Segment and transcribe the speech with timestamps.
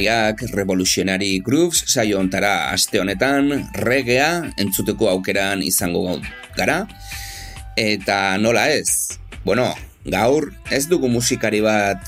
[0.00, 6.16] Etorriak Revolutionary Grooves saio ontara aste honetan regea entzuteko aukeran izango
[6.56, 6.86] gara.
[7.76, 9.20] Eta nola ez?
[9.44, 9.66] Bueno,
[10.08, 12.00] gaur ez dugu musikari bat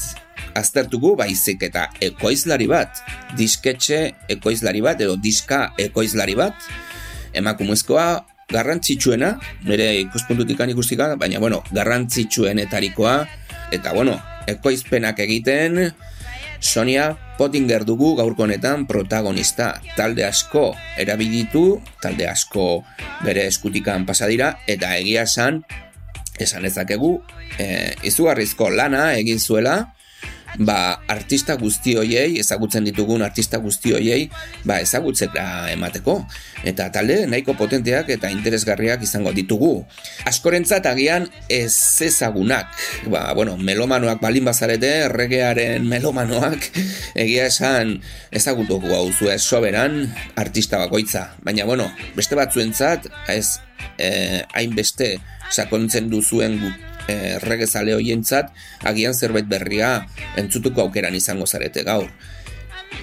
[0.56, 3.02] aztertugu baizik eta ekoizlari bat
[3.36, 4.00] disketxe
[4.32, 6.56] ekoizlari bat edo diska ekoizlari bat
[7.36, 8.06] emakumezkoa
[8.48, 9.34] garrantzitsuena
[9.68, 13.26] nire ikuspuntutik ikustika baina bueno, garrantzitsuenetarikoa
[13.70, 14.16] eta bueno,
[14.48, 15.92] ekoizpenak egiten
[16.62, 19.72] Sonia Pottinger dugu gaurko honetan protagonista.
[19.96, 22.84] Talde asko erabilitu, talde asko
[23.26, 25.58] bere eskutikan pasadira, eta egia esan,
[26.38, 27.16] esan ezakegu,
[27.58, 27.66] e,
[28.06, 29.74] izugarrizko lana egin zuela,
[30.58, 34.26] ba, artista guzti hoiei, ezagutzen ditugun artista guzti hoiei,
[34.68, 36.18] ba, ezagutzera emateko.
[36.68, 39.72] Eta talde nahiko potenteak eta interesgarriak izango ditugu.
[40.28, 42.72] Askorentzat agian ez ezagunak.
[43.12, 46.68] Ba, bueno, melomanoak balin bazarete, erregearen melomanoak,
[47.14, 47.98] egia esan
[48.32, 51.30] ezagutuko hau zuen soberan artista bakoitza.
[51.42, 53.58] Baina, bueno, beste batzuentzat, ez
[53.98, 55.16] eh, hainbeste
[55.52, 56.58] sakontzen duzuen
[57.08, 58.52] e, regezale hoientzat
[58.88, 59.94] agian zerbait berria
[60.36, 62.10] entzutuko aukeran izango zarete gaur.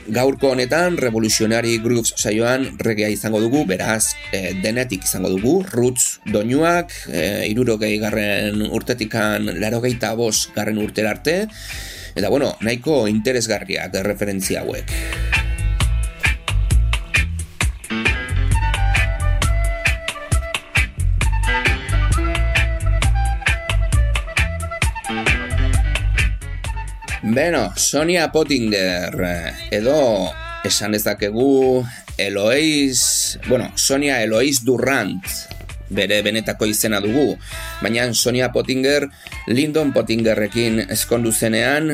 [0.10, 6.94] Gaurko honetan Revolutionary Grooves saioan regea izango dugu, beraz e, denetik izango dugu, roots doinuak,
[7.10, 11.44] e, irurogei garren urtetikan larogeita bos garren urterarte,
[12.16, 15.49] eta bueno, nahiko interesgarriak referentzia hauek.
[27.30, 29.14] Beno, Sonia Pottinger
[29.70, 30.32] edo
[30.66, 31.86] esan dezakegu
[32.18, 35.22] Eloiz, bueno, Sonia Eloiz Durrant
[35.94, 37.36] bere benetako izena dugu,
[37.84, 39.06] baina Sonia Pottinger
[39.48, 41.92] Lyndon Pottingerrekin eskondu zenean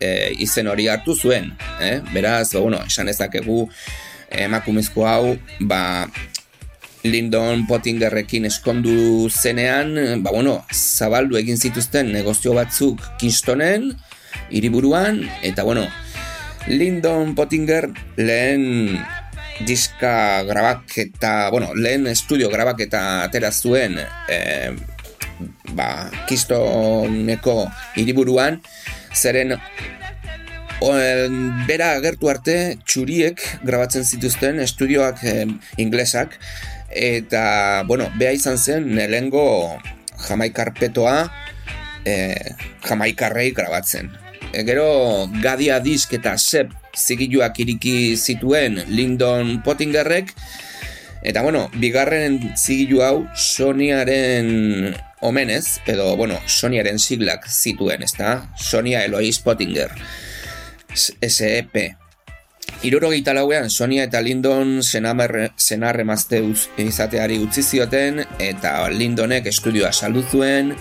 [0.00, 2.00] e, izen hori hartu zuen, eh?
[2.10, 3.68] beraz, bueno, esan dezakegu
[4.30, 6.08] emakumezko hau, ba,
[7.06, 9.94] Lyndon Pottingerrekin eskondu zenean,
[10.24, 13.92] ba, bueno, zabaldu egin zituzten negozio batzuk Kingstonen,
[14.50, 15.86] hiriburuan eta bueno,
[16.66, 18.98] Lyndon Pottinger lehen
[19.66, 23.98] diska grabaketa, bueno, lehen estudio grabaketa atera zuen
[24.28, 24.38] e,
[25.74, 27.66] ba, kistoneko
[27.96, 28.60] hiriburuan
[29.14, 29.56] zeren
[30.80, 30.92] o,
[31.66, 32.56] bera agertu arte
[32.86, 35.46] txuriek grabatzen zituzten estudioak e,
[35.82, 36.38] inglesak
[36.94, 39.44] eta, bueno, beha izan zen nelengo
[40.28, 41.18] jamaikarpetoa
[42.06, 42.14] e,
[42.86, 44.14] jamaikarrei grabatzen
[44.52, 50.34] e, gero Gadia Disk eta Sep zigiluak iriki zituen Lyndon Pottingerrek.
[51.22, 58.52] Eta bueno, bigarren zigilu hau Sonyaren omenez, edo bueno, Sonyaren siglak zituen, ezta?
[58.56, 59.90] Sonia Eloise Pottinger.
[60.94, 61.98] SEP
[62.82, 66.42] Iruro lauean Sonia eta Lyndon senarre mazte
[66.78, 70.76] izateari utzi zioten eta Lindonek estudioa saldu zuen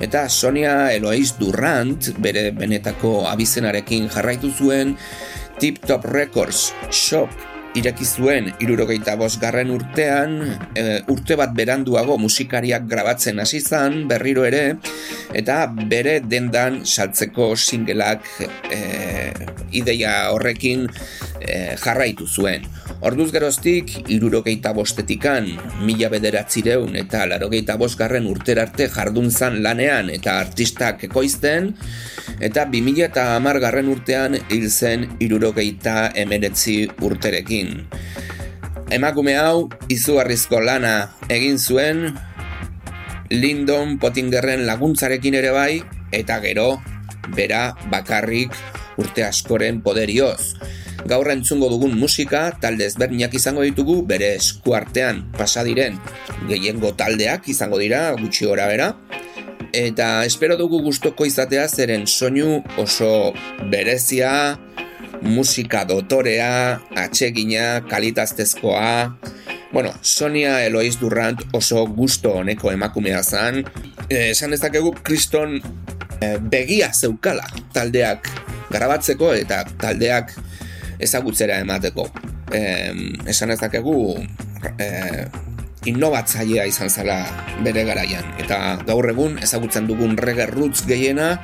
[0.00, 4.96] eta Sonia Eloiz Durrant bere benetako abizenarekin jarraitu zuen
[5.60, 6.72] Tip Top Records.
[6.90, 7.30] Shop
[7.78, 10.34] ireki zuen irurogeita garren urtean
[10.76, 14.76] e, urte bat beranduago musikariak grabatzen hasi zan berriro ere
[15.32, 18.28] eta bere dendan saltzeko singelak
[18.68, 19.32] e,
[19.72, 20.88] ideia horrekin
[21.42, 22.64] e, jarraitu zuen.
[23.02, 25.48] Orduz geroztik, irurogeita bostetikan,
[25.82, 31.72] mila bederatzireun eta larogeita bosgarren urterarte jardun zan lanean eta artistak ekoizten,
[32.40, 37.82] eta bi mila eta hamar garren urtean hil zen irurogeita emeretzi urterekin.
[38.92, 42.12] Emakume hau, izugarrizko lana egin zuen,
[43.32, 45.80] Lyndon Pottingerren laguntzarekin ere bai,
[46.12, 46.76] eta gero,
[47.32, 48.52] bera bakarrik
[49.00, 50.52] urte askoren poderioz.
[51.08, 55.98] Gaur entzungo dugun musika talde ezberdinak izango ditugu bere eskuartean pasa diren
[56.50, 58.92] gehiengo taldeak izango dira gutxi gora bera.
[59.72, 63.32] Eta espero dugu gustoko izatea zeren soinu oso
[63.72, 64.58] berezia,
[65.22, 69.16] musika dotorea, atsegina, kalitaztezkoa.
[69.72, 73.62] Bueno, Sonia Eloiz Durrant oso gusto honeko emakumea zan.
[74.10, 75.56] Eh, esan dezakegu kriston
[76.20, 78.28] eh, begia zeukala taldeak
[78.72, 80.34] garabatzeko eta taldeak
[81.02, 82.08] ezagutzera emateko.
[82.52, 82.92] Eh,
[83.30, 83.96] esan dezakegu
[84.78, 85.26] eh,
[85.90, 87.18] innovatzailea izan zala
[87.64, 88.26] bere garaian.
[88.42, 91.34] Eta gaur egun ezagutzen dugun reggae roots gehiena,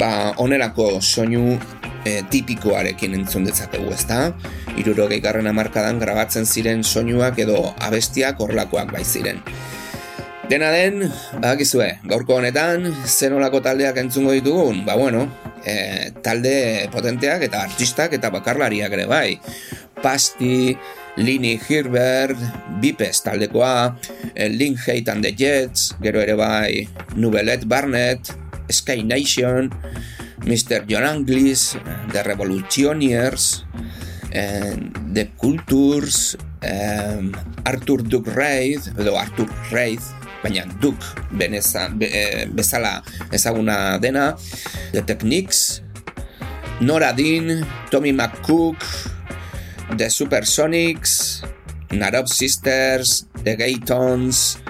[0.00, 1.58] ba onerako soinu
[2.04, 4.32] e, tipikoarekin entzun dezakegu ezta.
[4.80, 9.40] Iruro garren amarkadan grabatzen ziren soinuak edo abestiak horlakoak bai ziren.
[10.44, 11.06] Dena den,
[11.40, 14.82] badakizue, gaurko honetan, zenolako taldeak entzungo ditugun?
[14.84, 15.22] Ba bueno,
[15.64, 19.38] e, talde potenteak eta artistak eta bakarlariak ere bai.
[20.02, 20.76] Pasti,
[21.16, 22.36] Lini Hirbert,
[22.82, 23.96] Bipes taldekoa,
[24.52, 26.84] Link Hate and the Jets, gero ere bai
[27.16, 28.34] Nubelet Barnett,
[28.68, 29.70] Sky Nation,
[30.44, 30.84] Mr.
[30.84, 31.78] John Anglis,
[32.12, 33.64] The Revolutioners,
[34.28, 37.32] The Cultures, um,
[37.64, 40.02] Arthur Duke Reid, edo Arthur Reid,
[40.44, 41.00] baina Duke
[41.32, 43.00] beneza, be, e, bezala
[43.32, 44.36] ezaguna dena,
[44.92, 45.80] The Techniques,
[46.84, 48.76] Nora Dean, Tommy McCook,
[49.96, 51.40] The Supersonics,
[51.96, 54.60] Narob Sisters, The Gaytons,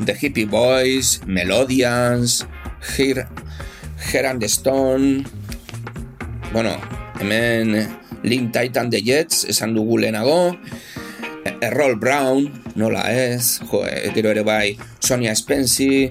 [0.00, 2.46] The Hippie Boys, Melodians,
[2.96, 3.28] Here,
[4.00, 5.26] Gerard Stone,
[6.52, 6.72] bueno,
[7.20, 10.56] hemen Link Titan The Jets, esan dugu lehenago,
[11.60, 13.82] Errol Brown, nola ez, jo,
[14.14, 16.06] gero ere bai, Sonia Spency,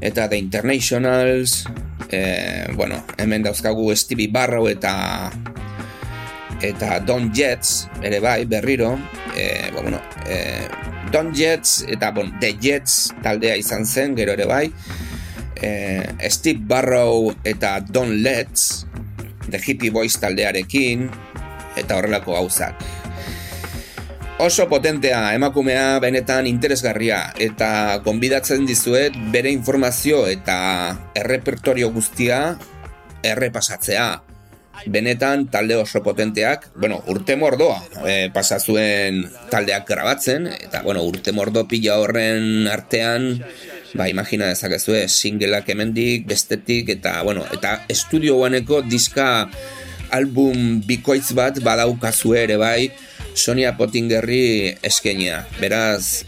[0.00, 1.64] eta The Internationals,
[2.10, 5.30] e, bueno, hemen dauzkagu Stevie Barrow eta
[6.64, 8.94] eta Don Jets, ere bai, berriro,
[9.36, 10.64] e, bueno, e,
[11.12, 14.64] Don Jets eta bon, The Jets taldea izan zen, gero ere bai,
[15.60, 18.86] e, Steve Barrow eta Don Letts,
[19.50, 21.10] The Hippie Boys taldearekin,
[21.76, 23.03] eta horrelako gauzak.
[24.34, 30.56] Oso potentea emakumea benetan interesgarria eta gonbidatzen dizuet bere informazio eta
[31.14, 32.56] errepertorio guztia
[33.22, 34.08] errepasatzea.
[34.90, 39.22] Benetan talde oso potenteak, bueno, urte mordoa e, pasazuen
[39.54, 43.38] taldeak grabatzen, eta, bueno, urte mordo pila horren artean,
[43.94, 49.46] ba, imagina dezakezue, singleak emendik, bestetik, eta, bueno, eta estudio guaneko diska
[50.10, 52.90] album bikoitz bat badaukazue ere bai,
[53.34, 55.46] Sonia Pottingerri eskenia.
[55.60, 56.24] Beraz,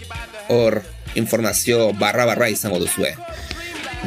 [0.48, 0.82] hor
[1.14, 3.14] informazio barra-barra izango duzue.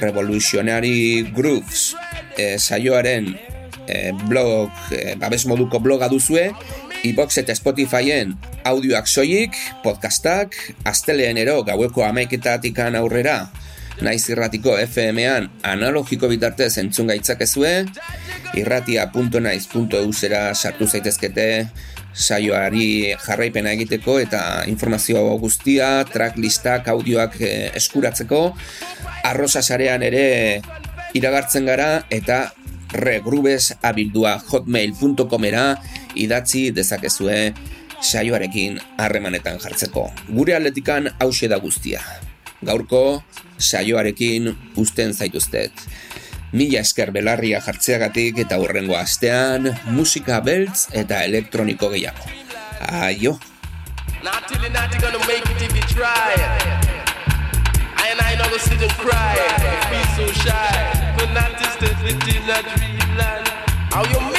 [0.00, 1.92] Revolutionary Grooves
[2.36, 3.28] e, saioaren
[3.86, 6.48] e, blog, e, babes moduko bloga duzue
[7.04, 8.32] iBox eta Spotifyen
[8.64, 10.56] audioak soilik, podcastak,
[10.88, 13.50] asteleen ero gaueko amaiketatikan aurrera.
[14.00, 17.86] Naiz irratiko FM-an analogiko bitartez entzun gaitzakezue,
[18.56, 21.46] irratia.naiz.eu zera sartu zaitezkete
[22.16, 28.40] saioari jarraipena egiteko eta informazio guztia, tracklistak, audioak eh, eskuratzeko,
[29.24, 30.62] arroza sarean ere
[31.16, 32.46] iragartzen gara eta
[32.92, 35.66] regrubes abildua hotmail.comera
[36.16, 37.54] idatzi dezakezue
[38.00, 40.10] saioarekin harremanetan jartzeko.
[40.28, 42.02] Gure atletikan hause da guztia
[42.64, 43.22] gaurko
[43.58, 45.72] saioarekin usten zaituztet.
[46.56, 52.32] Mila esker belarria jartzeagatik eta hurrengo astean musika beltz eta elektroniko gehiago.
[53.02, 53.38] Aio!
[63.96, 64.35] Fanatic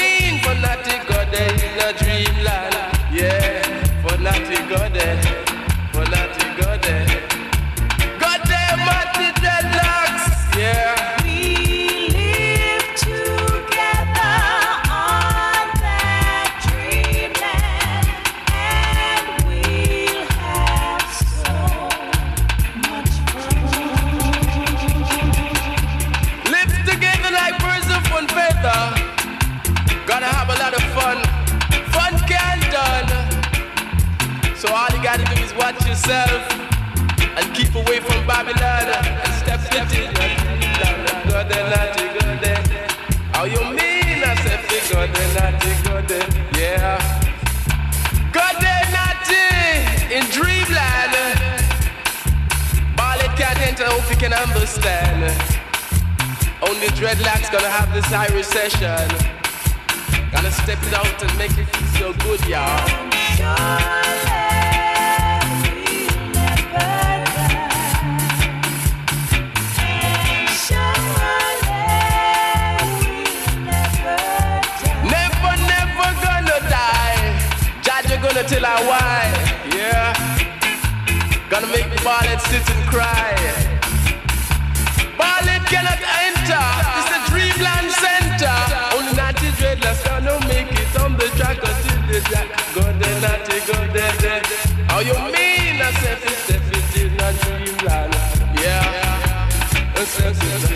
[36.08, 36.48] myself
[37.36, 40.14] and keep away from Babylon and step in.
[41.28, 42.68] God and naughty God.
[43.34, 44.24] How you mean?
[44.24, 46.10] I said the God and naughty God.
[46.56, 46.96] Yeah.
[48.32, 51.12] God and naughty in dreamland.
[52.96, 55.22] Barley can't enter Hope you can understand.
[56.62, 59.08] Only dreadlocks gonna have this high recession.
[60.32, 62.88] Gonna step it out and make it feel so good, y'all.
[63.36, 64.47] Surely.
[78.48, 79.20] Tell I why.
[79.76, 80.12] Yeah.
[81.50, 83.36] Gonna make Barlet sit and cry.
[85.20, 86.64] Barlet cannot enter.
[86.96, 88.56] It's the Dreamland Center.
[88.96, 92.48] Only naughty dreadlocks gonna make it on the track until the jack.
[92.74, 94.42] Go there, naughty, go there, there.
[94.88, 95.76] How you mean?
[95.84, 98.14] I said it's it is not Dreamland.
[98.64, 99.94] Yeah.
[99.94, 100.67] I said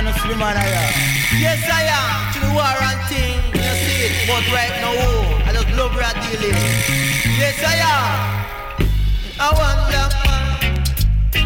[0.00, 0.90] time I'm on a slim on here.
[1.40, 2.32] Yes, I am.
[2.32, 3.36] To the war and thing.
[3.54, 4.12] You see it.
[4.26, 6.56] But right now, oh, I just love that dealing.
[7.38, 8.12] Yes, I am.
[9.40, 10.84] I want black man.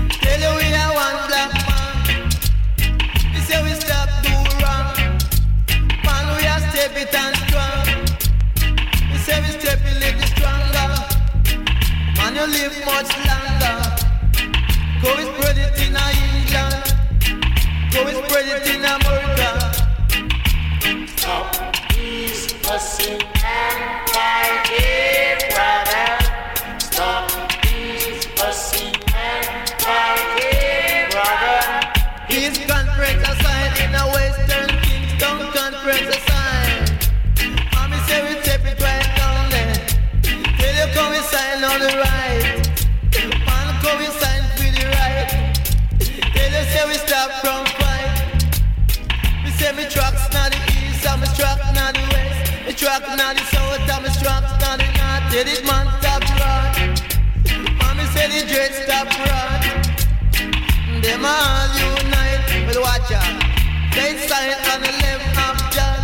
[0.09, 2.31] Tell you we are one black man.
[3.35, 4.95] You say we stop do wrong.
[6.05, 7.83] Man, we are step it and strong
[9.25, 10.89] say we step a little stronger.
[12.19, 13.77] Man, you live much longer.
[15.01, 16.94] Go and spread it in England.
[17.95, 19.49] Go and spread it in America.
[21.17, 24.09] Stop these fussing and
[25.55, 26.19] brother.
[26.81, 27.31] Stop
[27.63, 31.63] these fussing and fighting, brother.
[32.29, 34.74] Peace conference assigned in a Western
[52.85, 53.01] west.
[53.01, 55.25] Me truck not the south, and me trucks not the north.
[55.33, 56.65] Tell it man stop run.
[57.79, 59.61] Mommy say the dread stop run.
[61.03, 63.43] Them all unite, but watch out.
[63.95, 66.04] They sign on the left of January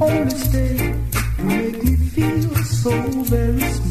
[0.00, 2.90] only stay to make me feel so
[3.24, 3.85] very small.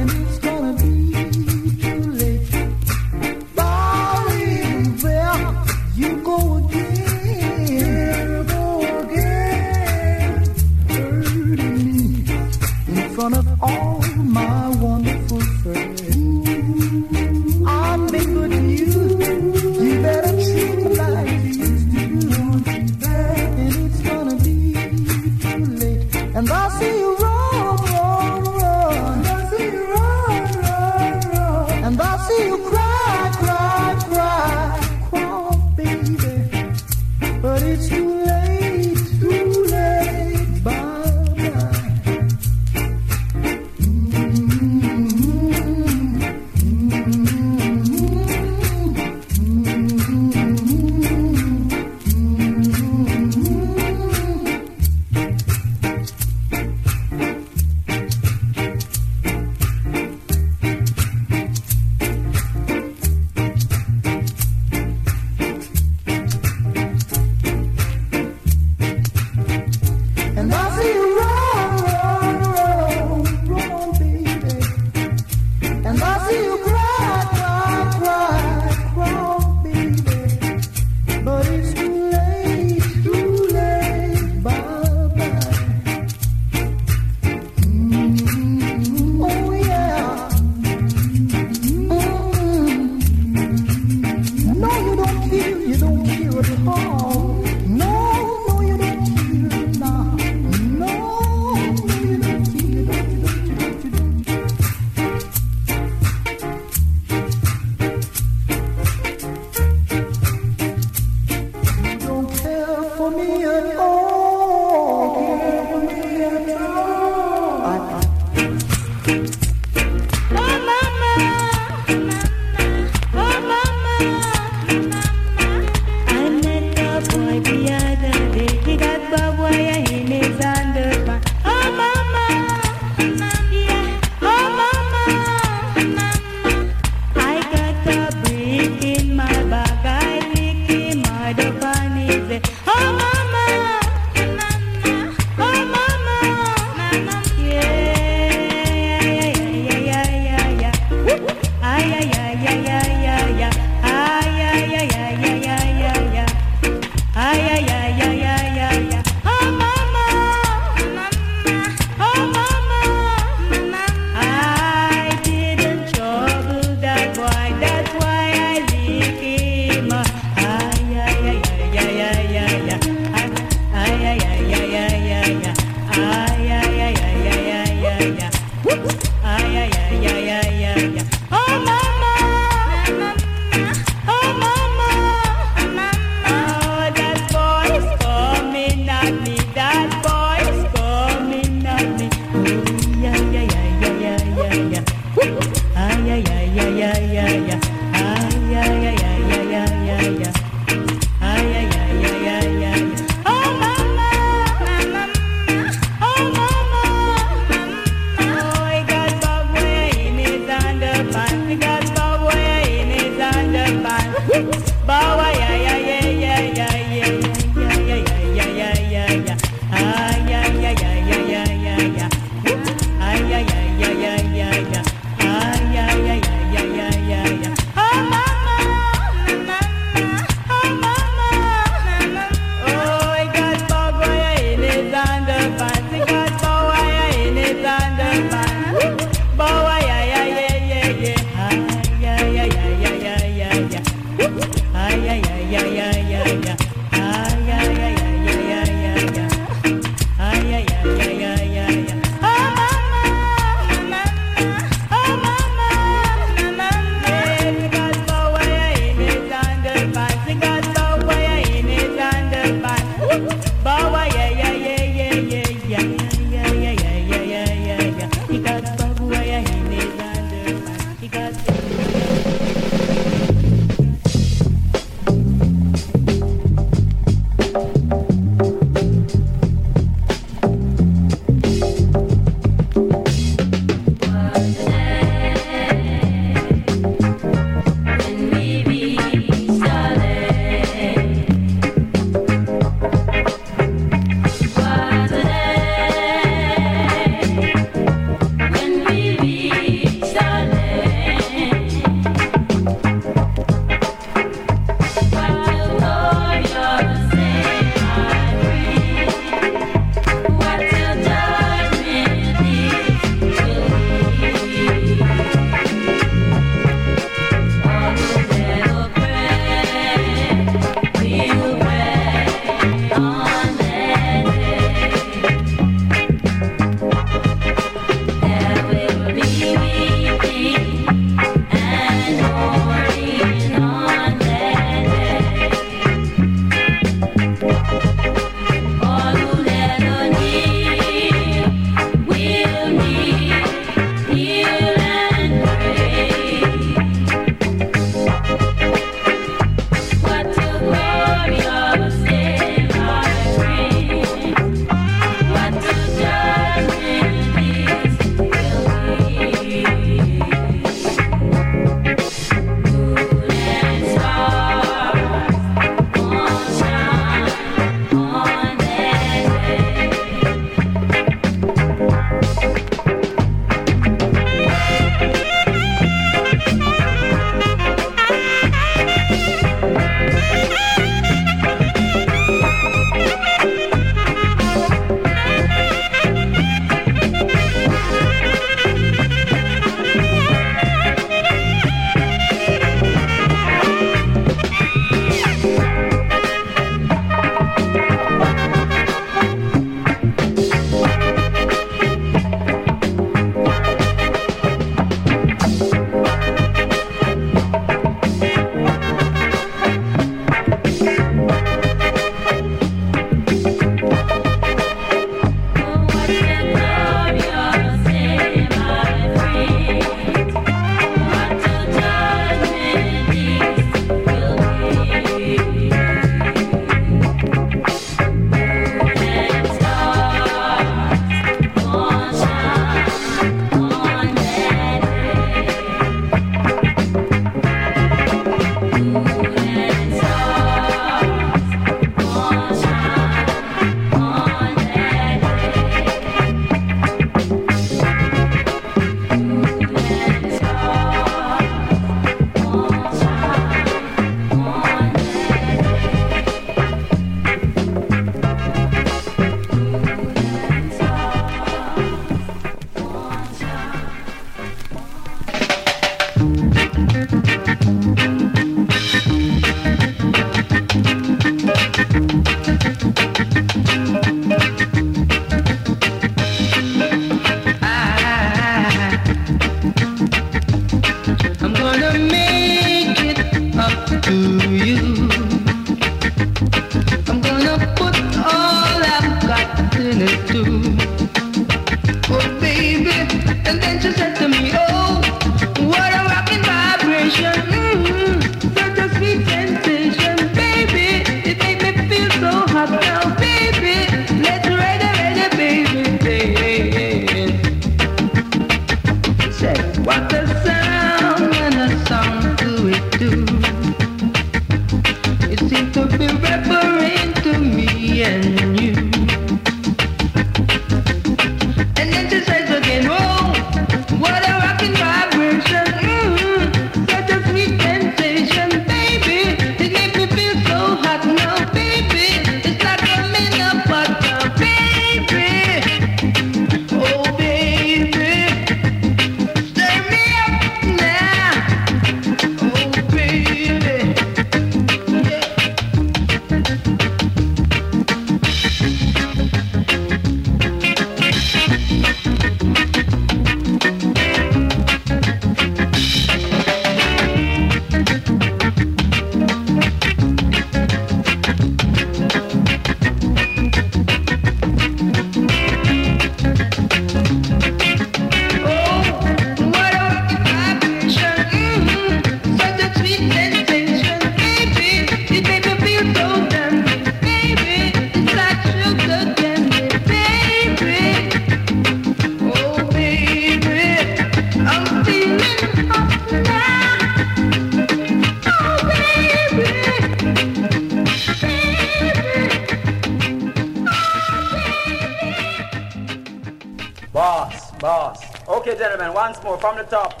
[599.42, 600.00] From the top.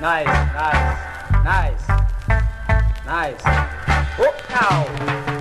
[0.00, 0.98] Nice, nice,
[1.44, 1.88] nice,
[3.06, 3.46] nice.
[4.18, 5.33] Up now.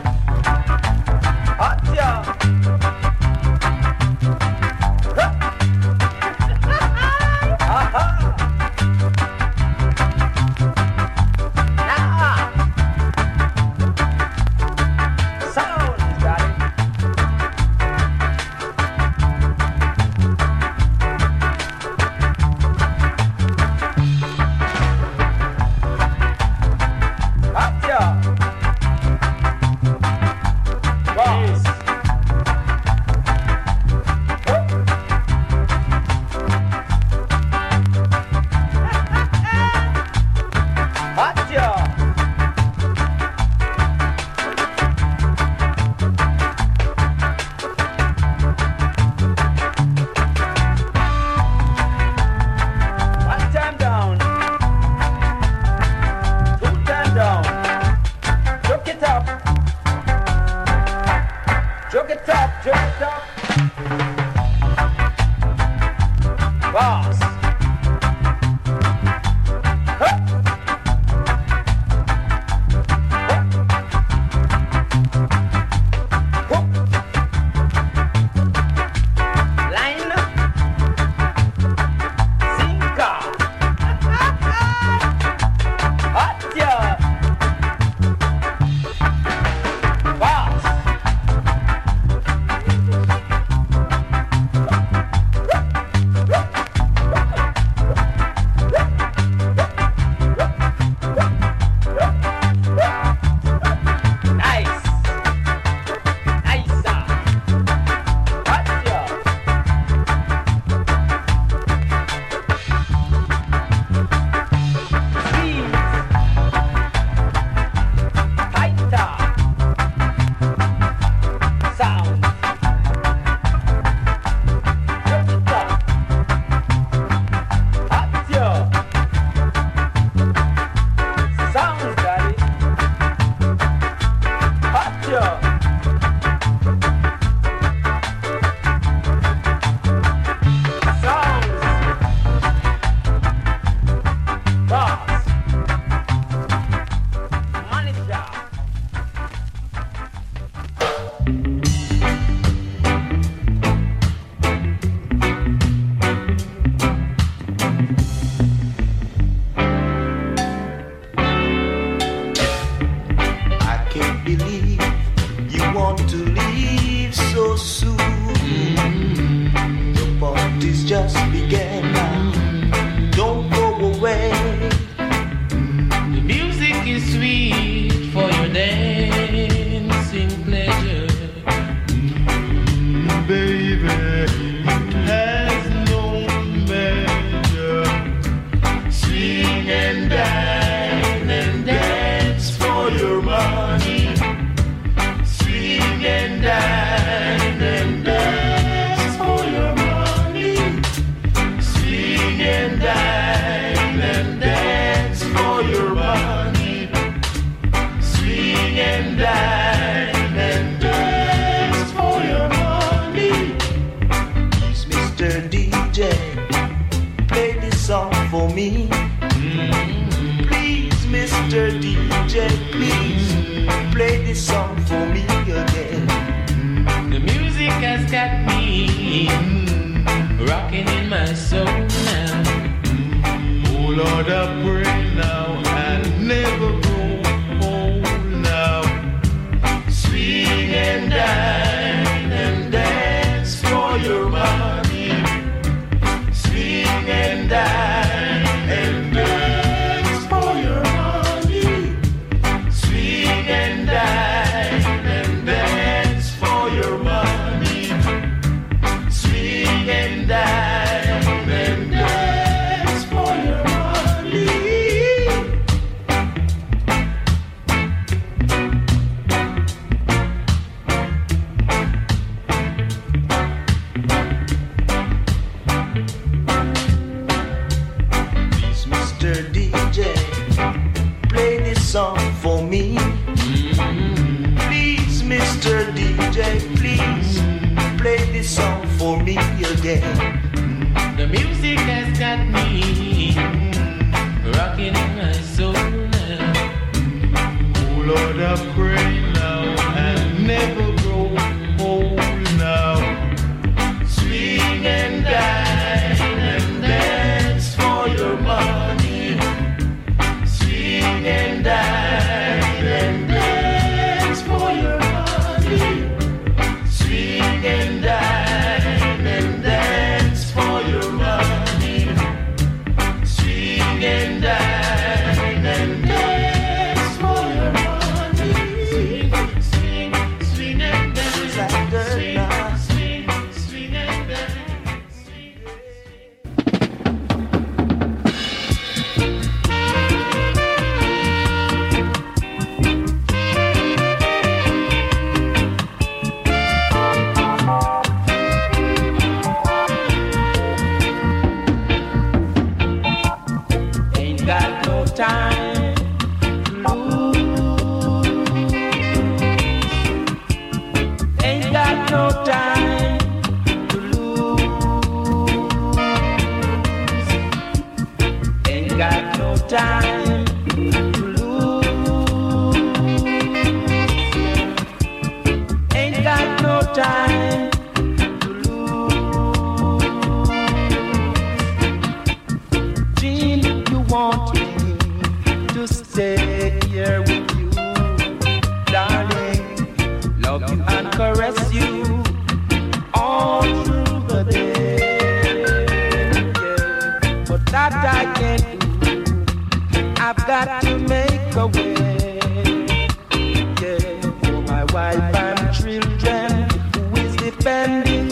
[407.64, 408.28] bending